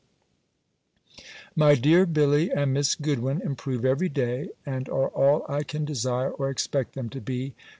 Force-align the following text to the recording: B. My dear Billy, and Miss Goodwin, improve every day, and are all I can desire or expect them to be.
B. 1.15 1.23
My 1.55 1.75
dear 1.75 2.07
Billy, 2.07 2.49
and 2.51 2.73
Miss 2.73 2.95
Goodwin, 2.95 3.39
improve 3.39 3.85
every 3.85 4.09
day, 4.09 4.49
and 4.65 4.89
are 4.89 5.09
all 5.09 5.45
I 5.47 5.61
can 5.61 5.85
desire 5.85 6.31
or 6.31 6.49
expect 6.49 6.95
them 6.95 7.07
to 7.09 7.21
be. 7.21 7.53